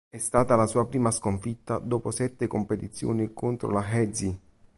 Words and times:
È 0.09 0.17
stata 0.17 0.55
la 0.55 0.65
sua 0.65 0.87
prima 0.87 1.11
sconfitta 1.11 1.77
dopo 1.77 2.09
sette 2.09 2.47
competizioni 2.47 3.33
contro 3.35 3.69
la 3.69 3.87
He 3.87 4.09
Zi. 4.11 4.39